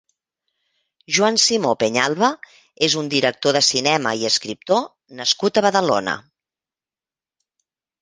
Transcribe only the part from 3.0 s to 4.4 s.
un director de cinema i